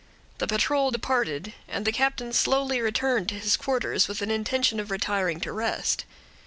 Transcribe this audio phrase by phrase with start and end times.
[0.39, 4.89] The patrol departed, and the captain slowly returned to his quarters, with an intention of
[4.89, 6.05] retiring to rest.